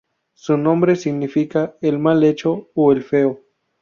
Su 0.33 0.57
nombre 0.57 0.95
significa 0.95 1.77
‘el 1.79 1.99
mal 1.99 2.23
hecho’ 2.23 2.71
o 2.73 2.91
‘el 2.91 3.03
feo’. 3.03 3.39